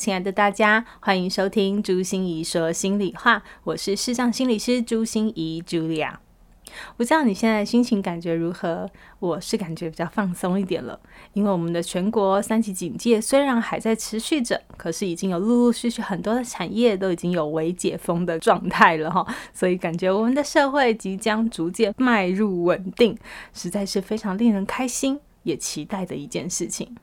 [0.00, 3.42] 亲爱的大家，欢迎收听朱心怡说心里话。
[3.64, 6.14] 我是视障心理师朱心怡 Julia。
[6.96, 8.88] 不知道你现在心情感觉如何？
[9.18, 10.98] 我是感觉比较放松一点了，
[11.34, 23.14] 因为我们的全国三级警戒虽然还在持续着，可是已经有陆陆续续很多的产业都已经有微解封的状态了哈，所以感觉我们的社会即将逐渐迈入稳定，
[23.52, 26.96] 实在是非常令人开心也期待的一件事情。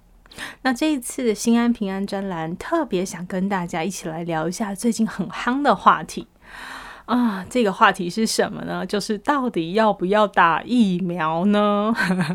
[0.61, 6.27] 那这一次的心安平安专栏，特别想跟大家一起来聊一下最近很夯的话题
[7.05, 7.45] 啊！
[7.49, 8.85] 这个话题是什么呢？
[8.85, 11.93] 就是到底要不要打疫苗呢？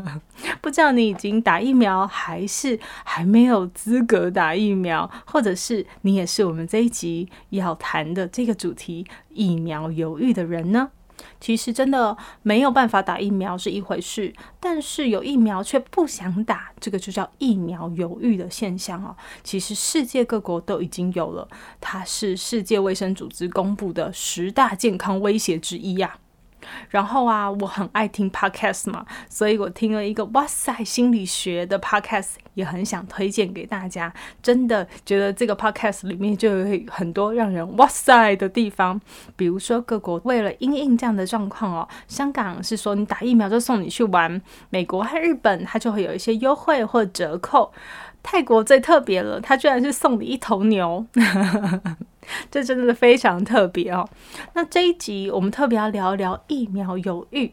[0.63, 10.89] 不知道你已经打疫苗，还是还没有资格打疫苗，或者是你也是我们这一集要谈的这个主题——疫苗犹豫的人呢？
[11.41, 19.17] 其实真的没有办法打疫苗是一回事，但是有疫苗却不想打，这个就叫疫苗犹豫的现象哦。
[19.43, 21.49] 其实世界各国都已经有了，
[21.81, 26.19] 它是世界卫生组织公布的十大健康威胁之一呀。
[26.89, 34.13] 然后啊，我很爱听 podcast 嘛，所以我听了一个哇塞心理学的 podcast，也很想推荐给大家。
[34.43, 39.01] 真的觉得这个 podcast 里面就有很多让人哇塞的地方，
[39.37, 44.41] 比如说各国为了因应这样的状况哦，香港是说你打疫苗就送你去玩，
[44.71, 47.73] 美国和日本它就会有一些优惠或折扣。
[48.25, 51.05] 泰国最特别了，它居然是送你一头牛，
[52.51, 54.09] 这真的是非常特别哦。
[54.55, 57.53] 那这一集我们特别要聊一聊疫苗犹豫，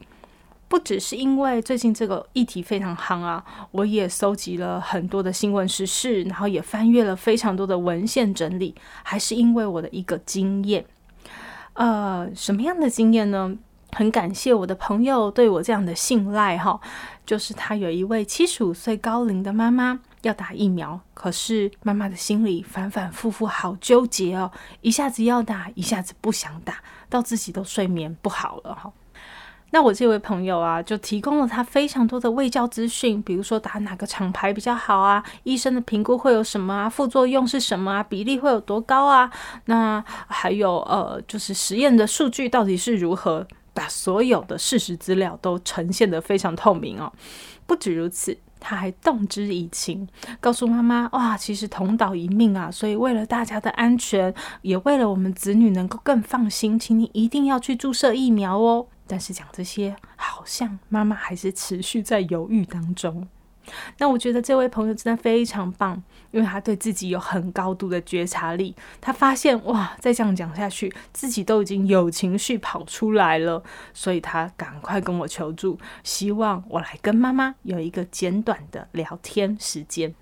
[0.67, 10.85] 不只是因为最近这个议题非常夯啊，我也搜集了很多的新闻时事，然后也翻阅了非常多的文献整理，还是因为我的一个经验。
[11.73, 13.55] 呃，什么样的经验呢？
[13.91, 16.79] 很感谢我的朋友对我这样的信赖哈，
[17.25, 19.99] 就是他有一位七十五岁高龄的妈妈。
[20.21, 24.51] 要打疫苗，可是妈妈的心里反反复复，好纠结哦。
[24.81, 26.75] 一下子要打，一下子不想打，
[27.09, 28.91] 到自己都睡眠不好了哈。
[29.71, 39.31] 那我这位朋友啊，就提供了他非常多的卫教资讯，比如说打哪个厂牌比较好啊，医生的评估会有什么啊，副作用是什么啊，比例会有多高啊？
[39.65, 43.47] 那还有呃，就是实验的数据到底是如何？
[43.71, 47.13] 把所有的事实资料都呈现得非常透明哦。
[47.65, 48.37] 不止如此。
[48.59, 50.07] 他还动之以情，
[50.39, 52.69] 告诉妈妈：“哇，其实同岛一命啊！
[52.69, 63.27] 所以为了大家的安全，也为了我们子女能够更放心，请你一定要去注射疫苗哦。”但是讲这些，好像妈妈还是持续在犹豫当中。
[63.97, 68.75] 那我觉得这位朋友真的非常棒，因为他对自己有很高度的觉察力。
[69.01, 73.63] 他发现哇，再这样讲下去，自己都已经有情绪跑出来了，
[73.93, 80.13] 所以他赶快跟我求助，希望我来跟妈妈有一个简短的聊天时间。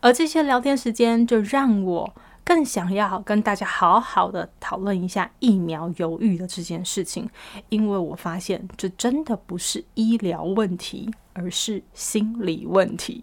[0.00, 2.14] 而这些聊天时间，就让我
[2.50, 7.30] 更想要跟大家好好的讨论一下疫苗犹豫的这件事情，
[7.68, 11.08] 因为我发现这真的不是医疗问题。
[11.32, 13.22] 而是心理问题，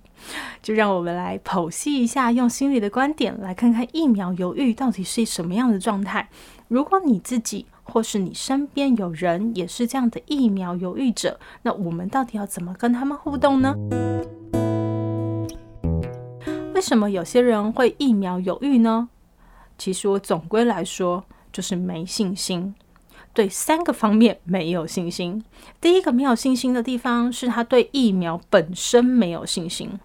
[0.64, 6.30] 就让我们来剖析一下，用心理的观点来看看疫苗犹豫到底是什么样的状态。
[6.70, 13.76] 如果你自己或是你身边有人也是这样的疫苗犹豫者，那我们到底要怎么跟他们互动呢？
[16.74, 19.10] 为什么有些人会疫苗犹豫呢？
[19.78, 22.74] 其实我总归来说就是没信心。
[23.34, 25.44] 对三个方面没有信心。
[25.80, 30.00] 第一个没有信心的地方是他对疫苗本身没有信心。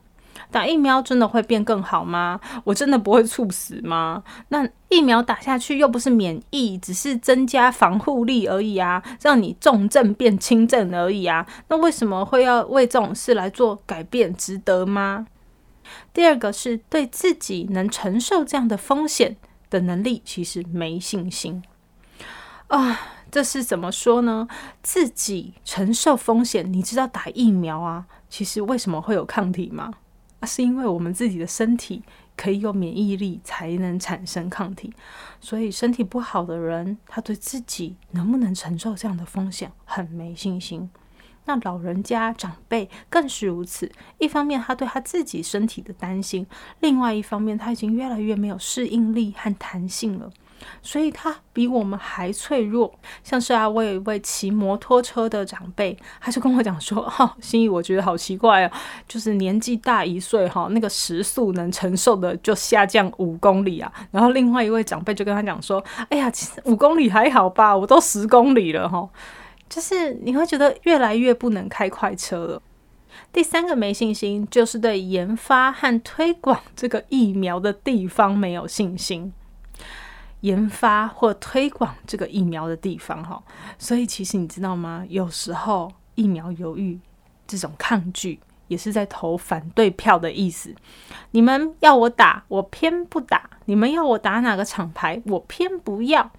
[0.50, 2.38] 打疫苗真的会变更好吗？
[2.64, 4.22] 我真的不会猝死吗？
[4.48, 11.46] 那疫苗打下去又不是免疫，只是增加防护力而已啊，让你重症变轻症而已啊。
[11.68, 14.34] 那为什么会要为这种事来做改变？
[14.34, 15.26] 值得吗？
[16.12, 19.38] 第二个是对自己能承受这样的风险
[19.72, 21.62] 的能力其实没信心
[22.68, 23.00] 啊。
[23.32, 24.46] 这是怎么说呢？
[24.82, 28.06] 自己承受风险，你知道打疫苗啊？
[28.28, 29.90] 其实为什么会有抗体吗？
[30.40, 32.02] 啊，是因为我们自己的身体
[32.36, 34.92] 可以有免疫力，才能产生抗体。
[35.40, 40.90] 所以身体不好的人，他对自己能不能承受这样的风险很没信心。
[41.44, 43.90] 那老人家长辈更是如此。
[44.18, 46.46] 一方面他对他自己身体的担心，
[46.80, 50.30] 另外一方面他已经越来越没有适应力和弹性了。
[50.80, 52.94] 所以他比我们还脆弱。
[53.24, 58.70] 像是啊，我有一位骑摩托车的长辈，他就跟我讲说：“哈，心怡，我觉得好奇怪哦，
[59.08, 69.08] 就是年纪大一岁哈，那个时速能承受的就下降五公里啊。”然后另外一位长辈就跟他讲说：“哎呀，其实五公里还好吧，我都十公里了哈。”
[69.72, 72.62] 就是你会觉得越来越不能开快车了。
[73.32, 79.32] 第三个没信心，就是对研发和推广这个疫苗的地方没有信心。
[80.40, 83.42] 研发或推广这个疫苗的地方，哈，
[83.78, 85.06] 所以其实你知道吗？
[85.08, 87.00] 有时候疫苗犹豫
[87.46, 88.38] 这种抗拒，
[88.68, 90.74] 也是在投反对票的意思。
[91.30, 96.30] 你们要我打，我偏不打；你们要我打哪个厂牌，我偏不要。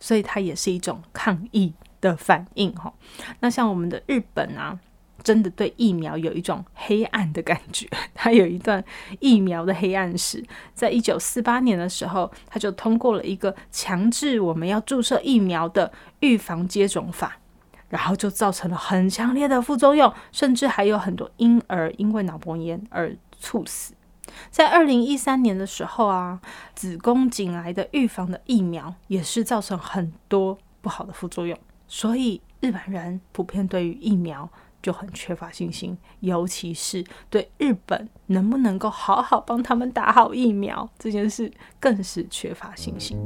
[0.00, 2.92] 所以它也是一种抗议的反应，哈。
[3.40, 4.78] 那像我们的日本啊。
[5.22, 8.82] 真的对疫苗有一种黑暗的感觉， 它有一段
[9.18, 10.42] 疫苗的黑暗史。
[10.72, 17.36] 在一九四八年的时候，它就通过了一个强制我们要注射疫苗的预防接种法，
[17.90, 23.92] 然后就造成了很强烈的副作用，甚至还有很多婴儿因为脑膜炎而猝死。
[24.50, 26.40] 在二零一三年的时候啊，
[26.74, 31.58] 子宫颈癌的预防的疫苗也是造成很多不好的副作用，
[31.90, 34.48] 所以日本人普遍对于疫苗。
[34.82, 43.18] 就很缺乏信心，尤其是对日本能不能够好好帮他们打好疫苗这件事，更是缺乏信心。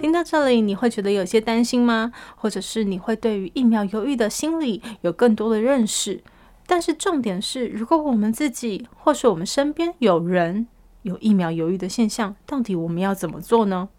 [0.00, 2.10] 听到这里，你会觉得有些担心吗？
[2.34, 6.22] 或者是你会对于疫苗犹豫的心理有更多的认识？
[6.66, 10.66] 但是重点是，如果我们自己或是我们身边有人
[11.02, 13.90] 有疫苗犹豫的现象，到底我们要怎么做呢？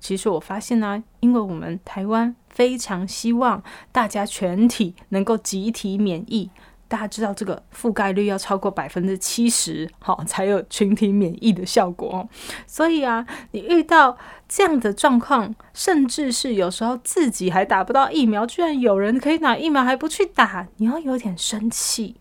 [0.00, 3.62] 其实我发现呢，因为我们台湾非常希望
[3.92, 6.50] 大家全体能够集体免疫，
[6.88, 12.28] 大家知道这个覆盖率要超过百分之七十，好才有群体免疫的效果。
[12.66, 14.16] 所以啊，你遇到
[14.48, 22.16] 这样的状况，甚至是有时候自己还打不到疫苗，居然有人可以打疫苗还不去打，你要有点生气。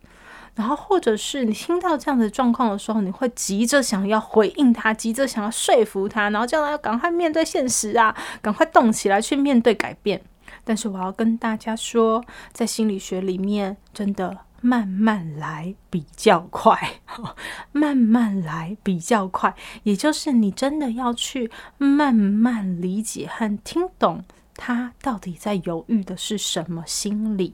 [0.55, 10.21] 然后，或者是你听到这样的状况的时候，你会急着想要回应他，急着想要说服他，然后叫他赶快面对现实啊，赶快动起来去面对改变。
[10.63, 12.23] 但是我要跟大家说，
[12.53, 17.01] 在心理学里面，真的慢慢来比较快，
[17.73, 19.53] 慢慢来比较快，
[19.83, 24.23] 也就是你真的要去慢慢理解和听懂
[24.55, 27.53] 他到底在犹豫的是什么心理。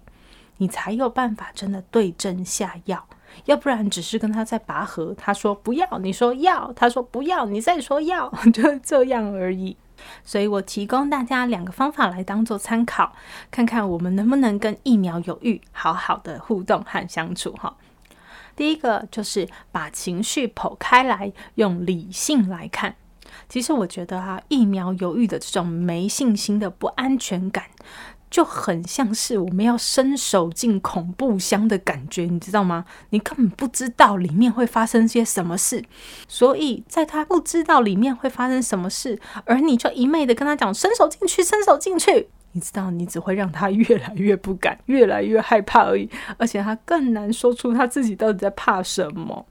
[0.61, 3.07] 你才有办法真的对症下药，
[3.45, 9.75] 要不然只是跟他在拔河，他说不要，你说要，他说不要，你再说要， 就这样而已。
[10.23, 13.13] 所以我提供大家两个方法来当做参考，
[13.49, 17.75] 看看我们能不能跟疫苗犹豫好好的互动和相处哈。
[18.55, 22.95] 第一个就是把情绪剖开来，用理性来看。
[23.49, 27.65] 其实我觉得哈，疫苗犹豫的这种没信心的不安全感。
[28.31, 32.85] 就很像是我们要伸手进恐怖箱的感觉，你知道吗？
[33.09, 35.83] 你根本不知道里面会发生些什么事，
[36.29, 49.45] 所以在他不知道里面会发生什么事，而你就一昧的跟他讲伸手进去，伸手进去，你知道，你只会让他越来越不敢，越来越害怕而已，而且他更难说出他自己到底在怕什么。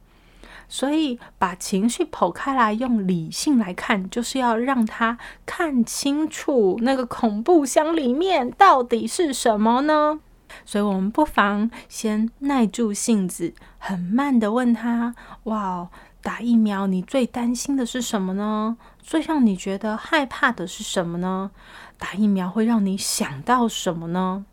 [0.72, 10.20] 所以，把情绪剖开来，用理性来看，就是要让他看清楚那个恐怖箱里面到底是什么呢？
[10.65, 15.17] 所以，我们不妨先耐住性子，很慢的问他
[15.50, 15.89] ：“哇，
[16.22, 18.77] 打疫苗你最担心的是什么呢？
[19.00, 21.50] 最让你觉得害怕的是什么呢？
[21.98, 24.46] 打疫苗会让你想到什么呢？”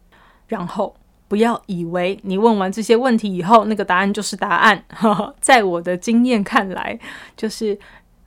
[0.48, 0.96] 然后。
[1.28, 4.84] 不要以为你问完这些问题以后，那个答案就是答案。
[5.42, 7.00] 在我的经验看来，
[7.36, 7.78] 就是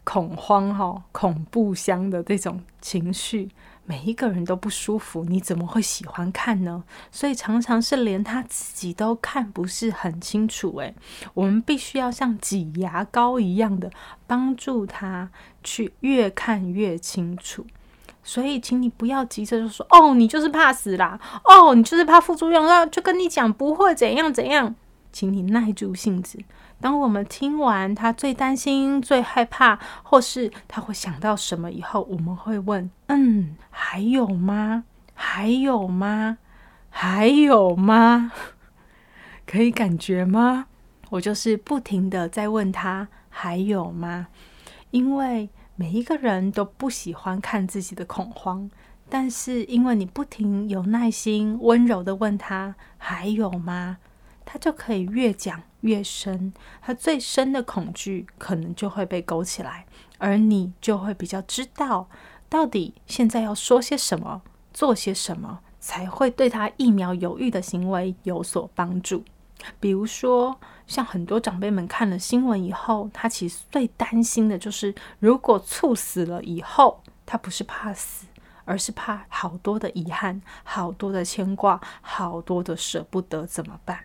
[0.05, 3.49] 恐慌、哈恐怖箱的这种情绪，
[3.85, 6.85] 每一个人都不舒服，你怎么会喜欢看呢？
[7.11, 10.77] 所以常常是连他自己都看不是很清楚。
[10.79, 10.95] 诶，
[11.35, 13.91] 我们必须要像挤牙膏一样的
[14.27, 15.31] 帮助他
[15.65, 17.65] 去越看越清楚。
[18.23, 21.19] 所以，请你不要急着就说：“哦，你就是怕死啦！
[21.45, 24.75] 哦，你就是怕副作用。”那就跟你讲不会怎样怎样，
[25.11, 26.39] 请你耐住性子。
[26.81, 34.85] 当我们听完他最担心、最害怕，或是他会想到什么以后，我们会问：“嗯，还有吗？
[35.15, 36.39] 还有吗？
[36.91, 38.33] 还有吗？
[39.47, 40.67] 可以感觉吗？”
[41.11, 44.29] 我就是不停的在问他：“还有吗？”
[44.93, 45.49] 因为。
[45.81, 48.71] 每一个人都不喜欢看自己的恐慌，
[49.09, 53.97] 但是因为你不停有耐心、温柔的问他还有吗？
[54.45, 59.87] 他就可以越讲越深，他最深的恐惧可能就会被勾起来，
[60.19, 62.11] 而你就会比较知道
[62.51, 64.43] 到底现在要说些什么，
[64.75, 69.25] 做些什么，才会对他疫苗犹豫的行为有所帮助。
[69.79, 70.61] 比如说，
[70.91, 78.27] 像很多长辈们看了新闻以后，他其实最担心的就是，如果猝死了以后，他不是怕死，
[78.65, 84.01] 而是怕好多的遗憾、好多的牵挂、好多的舍不得，怎么办？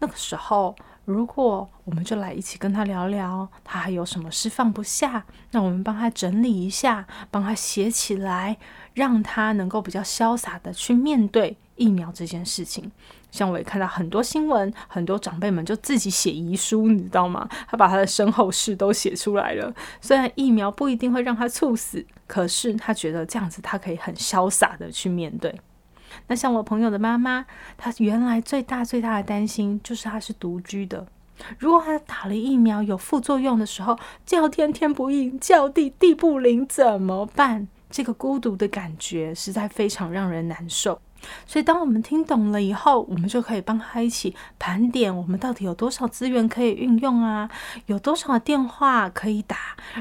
[0.00, 8.58] 那个时候，如果我们就来一起跟他聊聊，他还有什么事放不下，那我们帮他整理一下，帮他写起来，
[8.92, 12.90] 让他能够比较潇洒的去面对疫苗这件事情。
[13.30, 17.48] 像我也看到很多新闻，很多长辈们就自己写遗书，你知道吗？
[17.68, 19.74] 他把他的身后事都写出来了。
[20.00, 25.54] 虽然疫苗不一定会让他猝死，可是他觉得这样子他可以很潇洒的去面对。
[26.26, 27.44] 那像我朋友的妈妈，
[27.76, 31.06] 她原来最大最大的担心就是她是独居的，
[31.58, 37.68] 如果她打了疫苗有副作用的时候，叫天天不应，叫地地不灵，怎么办？
[37.90, 40.98] 这个孤独的感觉实在非常让人难受。
[41.46, 47.50] 所以，当我们听懂了以后，我们就可以帮他一起盘点，我们到底有多少资源可以运用啊？
[47.86, 49.56] 有多少电话可以打？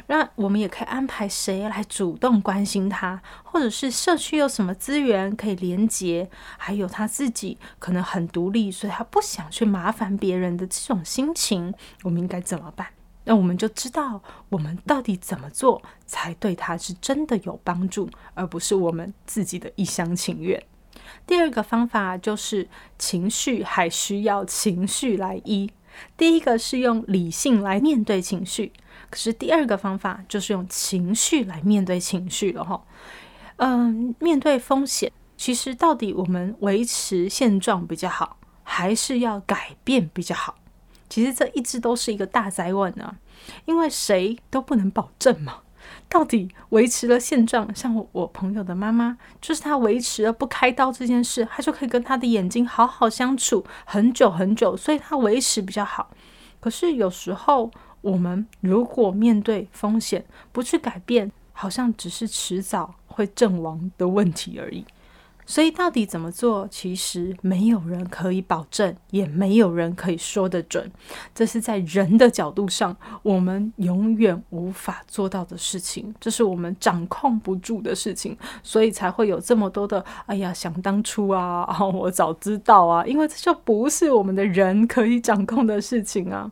[0.08, 6.30] 那我们也可以安排谁来主动关心他，或者是社区有什么资源可以连接？
[6.58, 12.88] 还有他自己可能很独立，所以他不想去麻烦别人的这种心情，我们应该怎么办？
[13.24, 20.64] 那我们就知道我们到底怎么做才对他是真的有帮助，而不是我们自己的一厢情愿。
[21.26, 25.70] 第二个方法就是情绪还需要情绪来医。
[26.16, 28.72] 第一个是用理性来面对情绪，
[29.10, 32.84] 可是第二个方法就是用情绪来面对情绪了哈。
[33.56, 40.56] 嗯，面对风险，其实到底我们维持现状比较好，还是要改变比较好？
[41.10, 43.18] 其实这一直都是一个大灾问呢，
[43.66, 45.62] 因为谁都不能保证嘛。
[46.10, 56.10] 到底维持了现状，像我朋友的妈妈，就是她维持了不开刀这件事，她就可以跟她的眼睛好好相处很久很久，所以她维持比较好。
[56.60, 64.86] 可是有时候我们如果面对风险不去改变，好像只是迟早会阵亡的问题而已。
[65.50, 70.92] 所以到底怎么做，其实没有人可以保证，也没有人可以说得准。
[71.34, 86.52] 这是在人的角度上，我们永远无法做到的事情，这是我们掌控不住的事情，所以才会有这么多的“哎呀，想当初啊，我早知道啊”，因为这就不是我们的人可以掌控的事情啊。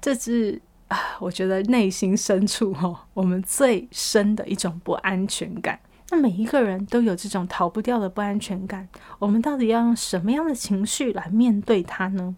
[0.00, 5.78] 这是啊，我觉得内心深处哈，我们最深的一种不安全感。
[6.10, 8.88] 那每一个人都有这种逃不掉的不安全感，
[9.18, 12.34] 我们到底要用什么样的情绪来面对它呢？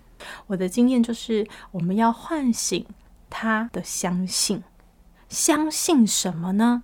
[0.46, 2.86] 我的经验就是，我们要唤醒
[3.28, 4.62] 他的相信。
[5.28, 6.82] 相信什么呢？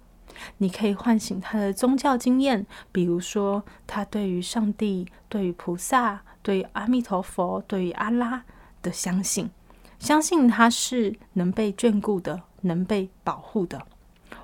[0.57, 8.43] 你可以唤醒他的宗教经验，比如说他对于上帝、对于菩萨、对于阿弥陀佛、对于阿拉
[8.81, 9.51] 的相信，
[9.99, 13.87] 相信他是能被眷顾的，能被保护的。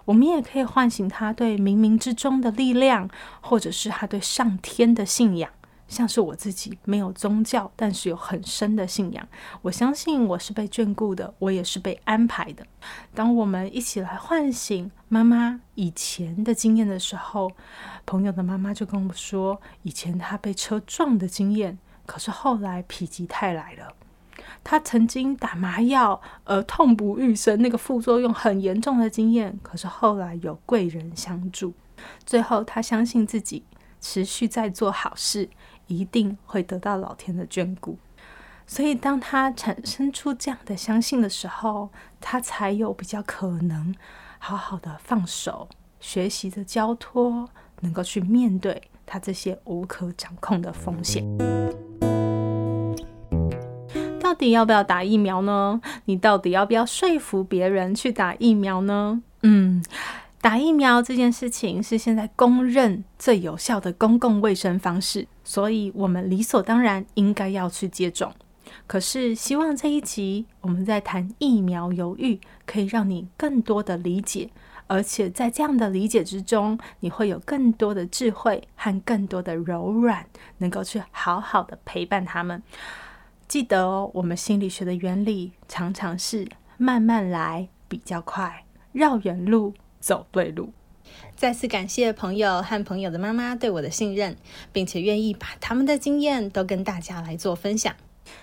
[0.05, 3.09] 我们也可以唤醒他对冥冥之中的力量，
[3.41, 5.51] 或者是他对上天的信仰。
[5.87, 9.29] 像是我自己没有宗教，但是有很深的信仰。
[9.61, 12.67] 我相信我是被眷顾的，我也是被安排的。
[13.15, 17.53] 当我们一起来唤醒妈妈以前的经验的时候，
[18.07, 23.95] 朋友的妈妈就跟我说，以前她被车撞的经验，可是后来否极泰来了。
[24.63, 31.73] 他曾经打麻药而痛不欲生，那个副作用很严重的经验，可是后来有贵人相助，
[32.25, 33.65] 最后他相信自己
[34.01, 35.49] 持续在做好事，
[35.87, 37.99] 一定会得到老天的眷顾。
[38.67, 43.95] 所以当他产生出这样的相信的时候，他才有比较可能
[44.39, 45.69] 好好的放手，
[46.01, 47.49] 学习的交托，
[47.81, 51.23] 能够去面对他这些无可掌控的风险。
[54.51, 55.81] 要不要打疫苗呢？
[56.07, 59.23] 你到底要不要说服别人去打疫苗呢？
[59.43, 59.85] 嗯，
[60.41, 68.33] 打疫苗这件事情是现在公认最有效的公共卫生方式，所以我们理所当然应该要去接种。
[68.87, 74.51] 可是，希望这一集我们在谈疫苗犹豫，可以让你更多的理解，
[74.87, 80.27] 而且在这样的理解之中，你会有更多的智慧和更多的柔软，
[80.59, 82.63] 能够去好好的陪伴他们。
[83.47, 90.73] 记得哦，我们心理学的原理常常是慢慢来比较快，绕远路走对路。
[91.37, 94.37] 再次感谢朋友和朋友的妈妈对我的信任，
[94.73, 97.95] 并且愿意把他们的经验都跟大家来做分享。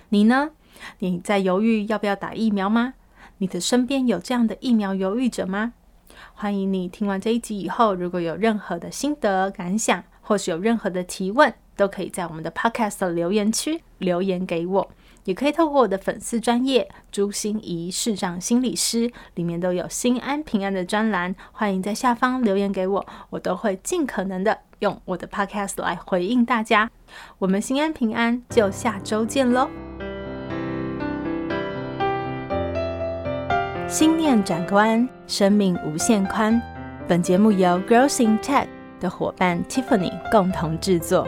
[0.10, 0.52] 你呢？
[1.00, 2.94] 你在犹豫要不要打疫苗吗？
[3.40, 5.74] 你的身边有这样的疫苗犹豫者吗？
[6.34, 14.88] 欢迎你听完这一集以后，如果有任何的心得感想，或是有任何的提问，都可以在我们的 Podcast 留言区留言给我，
[15.24, 26.88] 也可以透过我的粉丝专业朱心怡市长心理师里面都有心安平安的专栏，欢迎在下方留言给我，我都会尽可能的用我的 Podcast 来回应大家。
[27.40, 29.68] 我们心安平安，就下周见喽！
[33.88, 36.62] 心念转关，生命无限宽。
[37.08, 38.68] 本节目由 Growth in Tech
[39.00, 41.28] 的伙伴 Tiffany 共同制作。